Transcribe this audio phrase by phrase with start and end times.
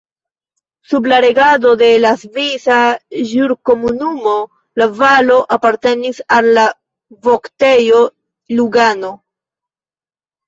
[0.91, 2.77] Sub la regado de la Svisa
[3.31, 4.33] Ĵurkomunumo
[4.81, 6.63] la valo apartenis al la
[7.27, 7.99] Voktejo
[8.61, 9.13] Lugano.